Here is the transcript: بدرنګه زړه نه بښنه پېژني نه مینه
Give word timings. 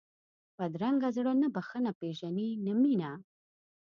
بدرنګه 0.57 1.09
زړه 1.17 1.33
نه 1.41 1.47
بښنه 1.55 1.91
پېژني 1.99 2.49
نه 2.65 2.73
مینه 2.81 3.11